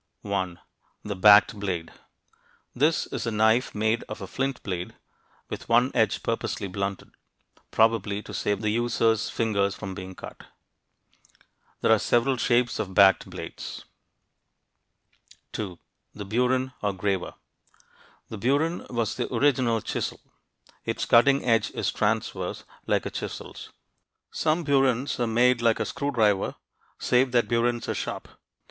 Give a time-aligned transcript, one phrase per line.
[0.23, 0.59] 1.
[1.03, 1.91] The "backed" blade.
[2.73, 4.95] This is a knife made of a flint blade,
[5.47, 7.11] with one edge purposely blunted,
[7.69, 10.47] probably to save the user's fingers from being cut.
[11.81, 13.85] There are several shapes of backed blades
[15.51, 15.57] (p.
[16.17, 16.17] 73).
[16.17, 16.17] [Illustration: TWO BURINS] 2.
[16.17, 17.33] The burin or "graver."
[18.29, 20.19] The burin was the original chisel.
[20.83, 23.69] Its cutting edge is transverse, like a chisel's.
[24.31, 26.55] Some burins are made like a screw driver,
[26.97, 28.27] save that burins are sharp.